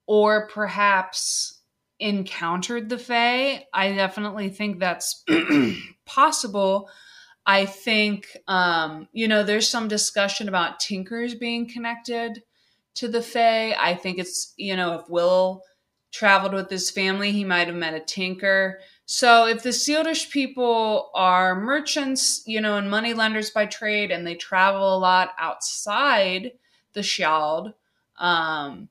or 0.06 0.49
perhaps 0.49 1.61
encountered 1.99 2.88
the 2.88 2.99
Fae. 2.99 3.66
I 3.73 3.92
definitely 3.92 4.50
think 4.50 4.78
that's 4.78 5.25
possible. 6.04 6.90
I 7.46 7.64
think, 7.64 8.37
um, 8.49 9.08
you 9.12 9.28
know, 9.28 9.44
there's 9.44 9.68
some 9.68 9.88
discussion 9.88 10.49
about 10.49 10.80
Tinkers 10.80 11.35
being 11.35 11.68
connected 11.68 12.42
to 12.96 13.08
the 13.08 13.23
Fae. 13.23 13.73
I 13.78 13.94
think 13.94 14.18
it's, 14.18 14.52
you 14.56 14.75
know, 14.76 14.94
if 14.94 15.08
Will 15.08 15.62
traveled 16.16 16.54
with 16.54 16.70
his 16.70 16.90
family. 16.90 17.30
He 17.30 17.44
might 17.44 17.66
have 17.66 17.76
met 17.76 17.94
a 17.94 18.00
tinker. 18.00 18.80
So 19.04 19.46
if 19.46 19.62
the 19.62 19.70
Cealdish 19.70 20.30
people 20.30 21.11
are 21.14 21.61
merchants, 21.61 22.42
you 22.46 22.61
know, 22.61 22.78
and 22.78 22.90
money 22.90 23.14
lenders 23.14 23.50
by 23.50 23.66
trade, 23.66 24.11
and 24.11 24.26
they 24.26 24.35
travel 24.35 24.96
a 24.96 24.99
lot 24.99 25.30
outside 25.38 26.52
the 26.94 27.02
Ceald, 27.02 27.75
um, 28.18 28.88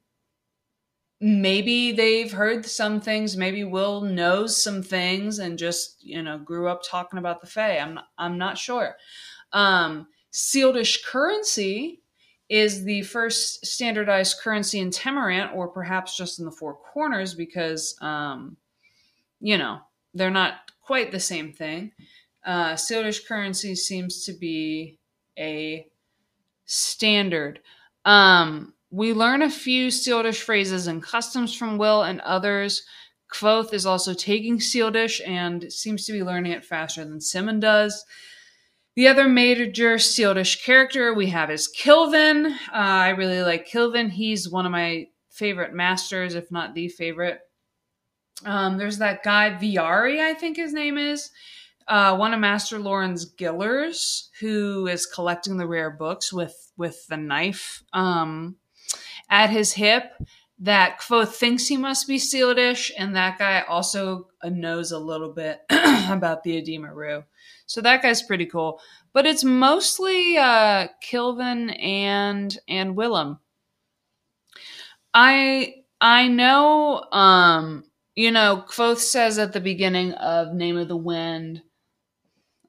maybe 1.19 1.91
they've 1.91 2.31
heard 2.31 2.65
some 2.65 3.01
things. 3.01 3.35
Maybe 3.35 3.63
Will 3.63 4.01
knows 4.01 4.61
some 4.61 4.83
things 4.83 5.39
and 5.39 5.57
just 5.57 6.03
you 6.03 6.21
know 6.21 6.37
grew 6.37 6.67
up 6.67 6.81
talking 6.83 7.19
about 7.19 7.41
the 7.41 7.47
Fae. 7.47 7.79
I'm 7.79 7.95
not, 7.95 8.05
I'm 8.17 8.37
not 8.37 8.57
sure. 8.57 8.95
Um, 9.51 10.07
Cealdish 10.31 11.03
currency 11.03 12.03
is 12.49 12.83
the 12.83 13.01
first 13.03 13.65
standardized 13.65 14.39
currency 14.41 14.79
in 14.79 14.91
Temerant, 14.91 15.55
or 15.55 15.67
perhaps 15.67 16.15
just 16.15 16.39
in 16.39 16.45
the 16.45 16.51
Four 16.51 16.75
Corners, 16.75 17.33
because, 17.33 17.97
um, 18.01 18.57
you 19.39 19.57
know, 19.57 19.79
they're 20.13 20.29
not 20.29 20.71
quite 20.81 21.11
the 21.11 21.19
same 21.19 21.51
thing. 21.51 21.91
Uh, 22.45 22.77
currency 23.27 23.73
seems 23.75 24.23
to 24.25 24.33
be 24.33 24.99
a 25.37 25.87
standard. 26.65 27.59
Um, 28.05 28.73
we 28.91 29.13
learn 29.13 29.41
a 29.41 29.49
few 29.49 29.87
Cealdish 29.87 30.41
phrases 30.41 30.87
and 30.87 31.01
customs 31.01 31.55
from 31.55 31.77
Will 31.77 32.03
and 32.03 32.21
others. 32.21 32.83
Kvothe 33.33 33.73
is 33.73 33.85
also 33.85 34.13
taking 34.13 34.59
Cealdish 34.59 35.19
and 35.27 35.71
seems 35.73 36.05
to 36.05 36.13
be 36.13 36.23
learning 36.23 36.51
it 36.51 36.63
faster 36.63 37.03
than 37.03 37.19
Simmon 37.19 37.59
does. 37.59 38.05
The 38.95 39.09
other 39.09 39.27
major 39.27 39.97
Cealdish 39.97 40.63
character 40.63 41.13
we 41.13 41.27
have 41.27 41.51
is 41.51 41.67
Kilvin. 41.67 42.45
Uh, 42.45 42.55
I 42.71 43.09
really 43.09 43.41
like 43.41 43.67
Kilvin. 43.67 44.09
He's 44.09 44.49
one 44.49 44.65
of 44.65 44.71
my 44.71 45.07
favorite 45.29 45.73
masters, 45.73 46.33
if 46.33 46.49
not 46.49 46.73
the 46.73 46.87
favorite. 46.87 47.41
Um, 48.45 48.77
there's 48.77 48.99
that 48.99 49.21
guy 49.21 49.57
Viari, 49.61 50.21
I 50.21 50.33
think 50.33 50.55
his 50.55 50.71
name 50.73 50.97
is, 50.97 51.29
uh, 51.89 52.15
one 52.15 52.33
of 52.33 52.39
Master 52.39 52.79
Lorren's 52.79 53.29
Gillers, 53.35 54.29
who 54.39 54.87
is 54.87 55.05
collecting 55.05 55.57
the 55.57 55.67
rare 55.67 55.91
books 55.91 56.31
with 56.31 56.71
with 56.77 57.05
the 57.07 57.17
knife 57.17 57.83
um, 57.93 58.55
at 59.29 59.49
his 59.49 59.73
hip. 59.73 60.11
That 60.59 61.01
Kvothe 61.01 61.33
thinks 61.33 61.67
he 61.67 61.75
must 61.75 62.07
be 62.07 62.17
Cealdish, 62.17 62.91
and 62.97 63.15
that 63.15 63.37
guy 63.37 63.61
also 63.67 64.29
knows 64.43 64.91
a 64.91 64.99
little 64.99 65.33
bit 65.33 65.61
about 65.69 66.43
the 66.43 66.57
Edema 66.57 66.93
Ruh. 66.93 67.23
So 67.65 67.81
that 67.81 68.01
guy's 68.01 68.23
pretty 68.23 68.45
cool. 68.45 68.79
But 69.11 69.25
it's 69.25 69.43
mostly 69.43 70.37
uh, 70.37 70.87
Kilvin 71.03 71.77
and 71.81 72.57
and 72.69 72.95
Willem. 72.95 73.39
I 75.13 75.75
I 75.99 76.27
know 76.27 77.03
um 77.11 77.85
you 78.15 78.31
know 78.31 78.63
Kvothe 78.67 78.97
says 78.97 79.37
at 79.39 79.53
the 79.53 79.61
beginning 79.61 80.13
of 80.13 80.53
Name 80.53 80.77
of 80.77 80.87
the 80.87 80.97
Wind, 80.97 81.63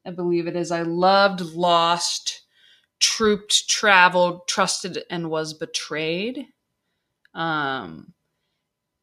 I 0.07 0.11
believe 0.11 0.47
it 0.47 0.57
is, 0.57 0.71
I 0.71 0.83
loved, 0.83 1.41
lost, 1.41 2.43
trooped, 3.01 3.69
traveled, 3.69 4.47
trusted, 4.47 4.99
and 5.11 5.31
was 5.31 5.53
betrayed. 5.53 6.47
Um, 7.37 8.15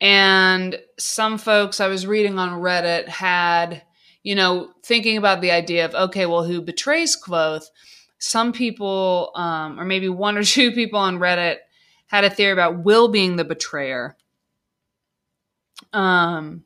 and 0.01 0.77
some 0.99 1.37
folks 1.37 1.79
I 1.79 1.87
was 1.87 2.05
reading 2.05 2.37
on 2.37 2.59
Reddit 2.59 3.07
had, 3.07 3.83
you 4.23 4.35
know, 4.35 4.71
thinking 4.83 5.17
about 5.17 5.39
the 5.39 5.51
idea 5.51 5.85
of, 5.85 5.95
okay, 5.95 6.25
well, 6.25 6.43
who 6.43 6.61
betrays 6.61 7.15
Kvothe? 7.15 7.63
Some 8.17 8.51
people, 8.51 9.31
um, 9.35 9.79
or 9.79 9.85
maybe 9.85 10.09
one 10.09 10.37
or 10.37 10.43
two 10.43 10.71
people 10.71 10.99
on 10.99 11.19
Reddit, 11.19 11.57
had 12.07 12.25
a 12.25 12.29
theory 12.29 12.51
about 12.51 12.83
Will 12.83 13.07
being 13.07 13.37
the 13.37 13.45
betrayer. 13.45 14.17
Um, 15.93 16.63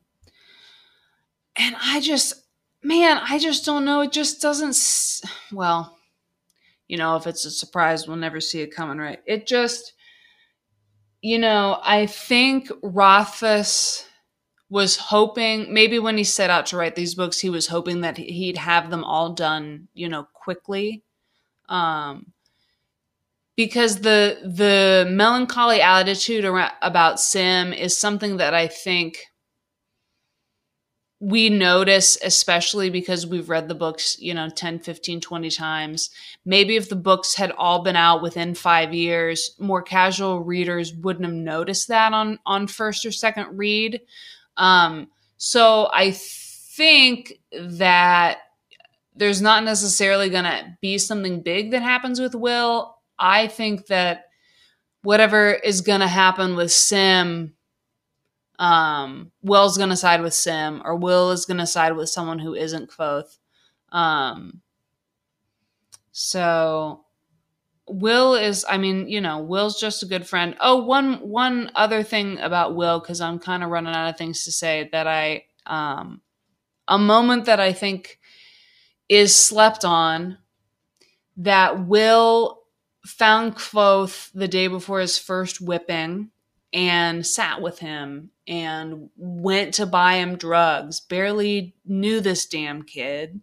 and 1.57 1.75
I 1.79 1.99
just, 1.99 2.33
man, 2.81 3.19
I 3.21 3.39
just 3.39 3.65
don't 3.65 3.85
know. 3.85 4.01
It 4.01 4.11
just 4.11 4.41
doesn't, 4.41 4.77
well, 5.51 5.97
you 6.87 6.97
know, 6.97 7.17
if 7.17 7.27
it's 7.27 7.45
a 7.45 7.51
surprise, 7.51 8.07
we'll 8.07 8.17
never 8.17 8.39
see 8.39 8.61
it 8.61 8.73
coming, 8.73 8.97
right? 8.97 9.19
It 9.25 9.47
just, 9.47 9.93
you 11.21 11.39
know, 11.39 11.79
I 11.83 12.05
think 12.05 12.69
Rothfuss 12.83 14.05
was 14.69 14.97
hoping 14.97 15.73
maybe 15.73 15.97
when 15.97 16.17
he 16.17 16.23
set 16.23 16.49
out 16.49 16.65
to 16.67 16.77
write 16.77 16.95
these 16.95 17.15
books, 17.15 17.39
he 17.39 17.49
was 17.49 17.67
hoping 17.67 18.01
that 18.01 18.17
he'd 18.17 18.57
have 18.57 18.89
them 18.89 19.03
all 19.03 19.33
done, 19.33 19.87
you 19.93 20.09
know, 20.09 20.27
quickly. 20.33 21.03
Um, 21.69 22.33
because 23.55 24.01
the 24.01 24.39
the 24.43 25.07
melancholy 25.09 25.81
attitude 25.81 26.45
around, 26.45 26.71
about 26.81 27.19
Sim 27.19 27.73
is 27.73 27.97
something 27.97 28.37
that 28.37 28.53
I 28.53 28.67
think 28.67 29.17
we 31.19 31.49
notice 31.49 32.17
especially 32.23 32.91
because 32.91 33.25
we've 33.25 33.49
read 33.49 33.67
the 33.67 33.73
books 33.73 34.19
you 34.19 34.33
know 34.33 34.49
10 34.49 34.79
15 34.79 35.19
20 35.19 35.49
times 35.49 36.11
maybe 36.45 36.75
if 36.75 36.89
the 36.89 36.95
books 36.95 37.33
had 37.33 37.51
all 37.57 37.81
been 37.81 37.95
out 37.95 38.21
within 38.21 38.53
five 38.53 38.93
years 38.93 39.55
more 39.57 39.81
casual 39.81 40.43
readers 40.43 40.93
wouldn't 40.93 41.25
have 41.25 41.33
noticed 41.33 41.87
that 41.87 42.13
on 42.13 42.37
on 42.45 42.67
first 42.67 43.05
or 43.05 43.11
second 43.11 43.57
read. 43.57 43.99
Um, 44.57 45.07
so 45.37 45.89
i 45.93 46.11
think 46.77 47.33
that 47.51 48.37
there's 49.17 49.41
not 49.41 49.63
necessarily 49.63 50.29
going 50.29 50.43
to 50.43 50.77
be 50.81 50.97
something 50.97 51.41
big 51.41 51.71
that 51.71 51.81
happens 51.81 52.19
with 52.19 52.35
will. 52.35 52.95
I 53.17 53.47
think 53.47 53.87
that 53.87 54.25
whatever 55.01 55.53
is 55.53 55.81
going 55.81 56.01
to 56.01 56.07
happen 56.07 56.55
with 56.55 56.71
sim 56.71 57.53
um, 58.59 59.31
Will's 59.41 59.77
going 59.77 59.89
to 59.89 59.95
side 59.97 60.21
with 60.21 60.33
Sim, 60.33 60.81
or 60.83 60.95
Will 60.95 61.31
is 61.31 61.45
going 61.45 61.59
to 61.59 61.67
side 61.67 61.95
with 61.95 62.09
someone 62.09 62.39
who 62.39 62.55
isn't 62.55 62.89
Kvothe. 62.89 63.37
Um, 63.91 64.61
so 66.11 67.05
Will 67.87 68.35
is, 68.35 68.65
I 68.67 68.77
mean, 68.77 69.07
you 69.07 69.21
know, 69.21 69.39
Will's 69.39 69.79
just 69.79 70.03
a 70.03 70.07
good 70.07 70.27
friend. 70.27 70.55
Oh, 70.59 70.83
one 70.83 71.15
one 71.29 71.71
other 71.75 72.03
thing 72.03 72.39
about 72.39 72.75
Will, 72.75 72.99
because 72.99 73.21
I'm 73.21 73.39
kind 73.39 73.63
of 73.63 73.69
running 73.69 73.93
out 73.93 74.09
of 74.09 74.17
things 74.17 74.43
to 74.45 74.51
say 74.51 74.89
that 74.91 75.07
I, 75.07 75.43
um, 75.65 76.21
a 76.87 76.97
moment 76.97 77.45
that 77.45 77.59
I 77.59 77.73
think 77.73 78.19
is 79.07 79.35
slept 79.35 79.85
on 79.85 80.37
that 81.37 81.85
Will 81.87 82.63
found 83.05 83.55
Kvothe 83.55 84.31
the 84.33 84.47
day 84.47 84.67
before 84.67 84.99
his 84.99 85.17
first 85.17 85.61
whipping 85.61 86.31
and 86.73 87.25
sat 87.25 87.61
with 87.61 87.79
him 87.79 88.31
and 88.47 89.09
went 89.15 89.73
to 89.75 89.85
buy 89.85 90.15
him 90.15 90.37
drugs, 90.37 90.99
barely 90.99 91.75
knew 91.85 92.19
this 92.19 92.45
damn 92.45 92.83
kid. 92.83 93.41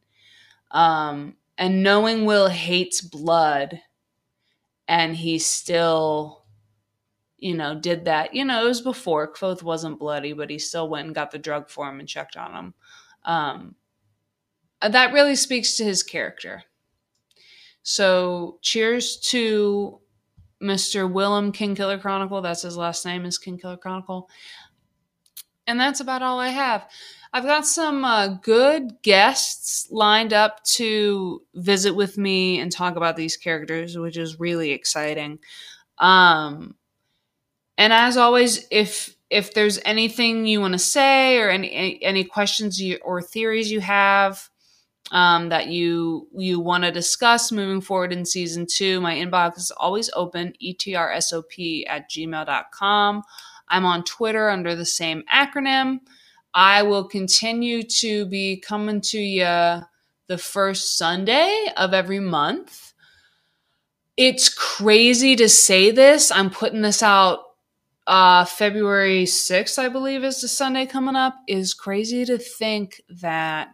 Um, 0.71 1.37
and 1.57 1.83
knowing 1.83 2.25
Will 2.25 2.49
hates 2.49 3.01
blood, 3.01 3.81
and 4.89 5.17
he 5.17 5.39
still, 5.39 6.45
you 7.39 7.55
know, 7.55 7.75
did 7.79 8.07
that. 8.07 8.35
You 8.35 8.45
know, 8.45 8.65
it 8.65 8.69
was 8.69 8.81
before 8.81 9.33
Kvothe 9.33 9.63
wasn't 9.63 10.01
bloody, 10.01 10.33
but 10.33 10.51
he 10.51 10.59
still 10.59 10.89
went 10.89 11.07
and 11.07 11.15
got 11.15 11.31
the 11.31 11.39
drug 11.39 11.71
for 11.71 11.89
him 11.89 12.01
and 12.01 12.09
checked 12.09 12.37
on 12.37 12.53
him. 12.53 12.75
Um, 13.25 13.75
that 14.83 15.13
really 15.13 15.37
speaks 15.37 15.77
to 15.77 15.85
his 15.85 16.03
character. 16.03 16.65
So, 17.83 18.59
cheers 18.63 19.19
to 19.29 20.01
Mr. 20.64 21.11
Willem 21.11 21.53
Kingkiller 21.53 22.00
Chronicle. 22.00 22.40
That's 22.40 22.62
his 22.62 22.77
last 22.77 23.05
name 23.05 23.24
is 23.24 23.38
Kingkiller 23.38 23.79
Chronicle. 23.79 24.29
And 25.66 25.79
that's 25.79 26.00
about 26.00 26.22
all 26.22 26.40
I 26.40 26.48
have. 26.48 26.88
I've 27.33 27.44
got 27.44 27.66
some 27.66 28.05
uh, 28.05 28.29
good 28.29 29.03
guests 29.03 29.88
lined 29.90 30.33
up 30.33 30.62
to 30.64 31.42
visit 31.55 31.94
with 31.94 32.16
me 32.16 32.61
and 32.61 32.70
talk 32.70 32.96
about 32.96 33.16
these 33.16 33.37
characters, 33.37 33.98
which 33.98 34.16
is 34.16 34.40
really 34.40 34.70
exciting. 34.70 35.38
Um, 35.98 36.77
and 37.77 37.92
as 37.92 38.16
always, 38.16 38.66
if 38.70 39.16
if 39.31 39.53
there's 39.53 39.81
anything 39.85 40.46
you 40.46 40.61
want 40.61 40.74
to 40.74 40.79
say 40.79 41.38
or 41.38 41.50
any 41.50 42.03
any 42.03 42.24
questions 42.24 42.81
you, 42.81 42.98
or 43.03 43.20
theories 43.20 43.70
you 43.70 43.81
have 43.81 44.48
um, 45.11 45.49
that 45.51 45.69
you 45.69 46.29
you 46.35 46.61
want 46.61 46.85
to 46.85 46.90
discuss 46.90 47.53
moving 47.53 47.81
forward 47.81 48.12
in 48.12 48.25
season 48.25 48.67
two, 48.67 49.01
my 49.01 49.14
inbox 49.14 49.59
is 49.59 49.71
always 49.73 50.11
open, 50.14 50.55
etrsop 50.62 51.85
at 51.87 52.11
gmail.com. 52.11 53.23
I'm 53.69 53.87
on 53.87 54.05
Twitter 54.05 54.51
under 54.51 54.75
the 54.75 54.87
same 54.87 55.23
acronym. 55.33 56.01
I 56.55 56.83
will 56.83 57.05
continue 57.05 57.83
to 57.83 58.27
be 58.27 58.59
coming 58.59 59.01
to 59.03 59.19
you 59.19 59.45
the 60.27 60.38
first 60.38 60.97
Sunday 60.97 61.67
of 61.77 61.93
every 61.93 62.21
month. 62.21 62.93
It's 64.17 64.49
crazy 64.49 65.35
to 65.37 65.49
say 65.49 65.90
this. 65.90 66.31
I'm 66.31 66.51
putting 66.51 66.83
this 66.83 67.03
out 67.03 67.40
uh 68.07 68.45
February 68.45 69.25
6th, 69.25 69.79
I 69.79 69.88
believe 69.88 70.25
is 70.25 70.40
the 70.40 70.49
Sunday 70.49 70.87
coming 70.87 71.17
up. 71.17 71.35
Is 71.49 71.75
crazy 71.75 72.25
to 72.27 72.38
think 72.38 73.03
that 73.09 73.69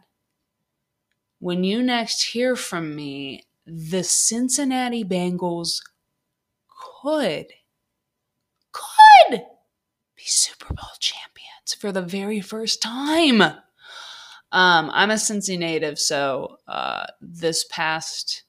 when 1.40 1.64
you 1.64 1.82
next 1.82 2.22
hear 2.22 2.54
from 2.54 2.94
me, 2.94 3.46
the 3.66 4.04
Cincinnati 4.04 5.04
Bengals 5.04 5.80
could 7.02 7.46
could 8.72 9.42
be 10.16 10.22
Super 10.24 10.74
Bowl 10.74 10.90
champions 11.00 11.74
for 11.78 11.90
the 11.90 12.02
very 12.02 12.40
first 12.40 12.82
time. 12.82 13.40
Um, 14.52 14.90
I'm 14.92 15.10
a 15.10 15.14
Cincy 15.14 15.58
native, 15.58 15.98
so 15.98 16.56
uh, 16.68 17.06
this 17.20 17.64
past 17.70 18.44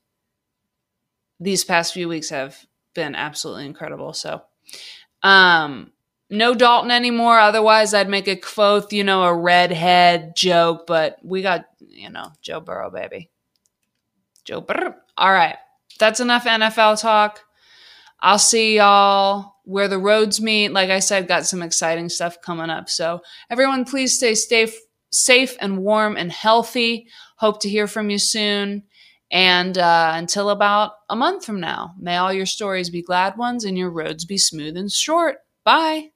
these 1.39 1.63
past 1.63 1.93
few 1.93 2.07
weeks 2.07 2.29
have 2.29 2.65
been 2.93 3.15
absolutely 3.15 3.65
incredible. 3.65 4.13
So, 4.13 4.43
um, 5.23 5.91
no 6.31 6.55
Dalton 6.55 6.91
anymore. 6.91 7.39
Otherwise, 7.39 7.93
I'd 7.93 8.09
make 8.09 8.27
a 8.27 8.35
Kvothe, 8.35 8.91
you 8.91 9.03
know, 9.03 9.23
a 9.23 9.35
redhead 9.35 10.33
joke. 10.35 10.87
But 10.87 11.17
we 11.23 11.41
got, 11.41 11.65
you 11.79 12.09
know, 12.09 12.31
Joe 12.41 12.61
Burrow, 12.61 12.89
baby. 12.89 13.29
Joe 14.45 14.61
Burrow. 14.61 14.95
All 15.17 15.31
right, 15.31 15.57
that's 15.99 16.19
enough 16.19 16.45
NFL 16.45 16.99
talk. 17.01 17.41
I'll 18.21 18.39
see 18.39 18.77
y'all 18.77 19.55
where 19.65 19.87
the 19.87 19.99
roads 19.99 20.41
meet. 20.41 20.69
Like 20.69 20.89
I 20.89 20.99
said, 20.99 21.27
got 21.27 21.45
some 21.45 21.61
exciting 21.61 22.09
stuff 22.09 22.41
coming 22.41 22.69
up. 22.69 22.89
So 22.89 23.21
everyone, 23.49 23.85
please 23.85 24.15
stay 24.15 24.35
safe, 24.35 24.75
safe 25.11 25.55
and 25.59 25.79
warm 25.79 26.17
and 26.17 26.31
healthy. 26.31 27.07
Hope 27.37 27.61
to 27.61 27.69
hear 27.69 27.87
from 27.87 28.09
you 28.09 28.19
soon. 28.19 28.83
And 29.31 29.77
uh, 29.77 30.11
until 30.15 30.49
about 30.49 30.93
a 31.09 31.15
month 31.15 31.45
from 31.45 31.59
now, 31.59 31.93
may 31.99 32.17
all 32.17 32.33
your 32.33 32.45
stories 32.45 32.89
be 32.89 33.01
glad 33.01 33.37
ones 33.37 33.63
and 33.63 33.77
your 33.77 33.89
roads 33.89 34.25
be 34.25 34.37
smooth 34.37 34.75
and 34.77 34.91
short. 34.91 35.37
Bye. 35.63 36.09